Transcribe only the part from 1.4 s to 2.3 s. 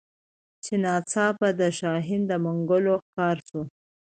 د شاهین